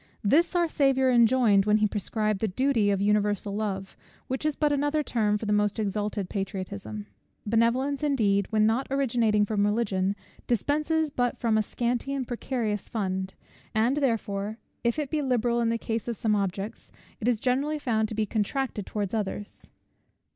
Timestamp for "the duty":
2.39-2.89